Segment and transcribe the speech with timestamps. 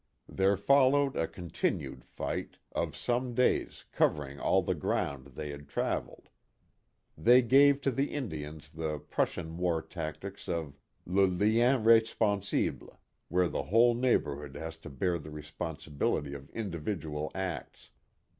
[0.27, 6.27] There followed a continued fight of some days covering all the ground they had traveled.
[7.15, 10.75] They gave to the Indians the Prus sian war tactics of
[11.05, 13.69] le lien responsable, where the 34 KIT CARSON.
[13.69, 17.91] whole neighborhood has to bear the responsi bility of individual acts.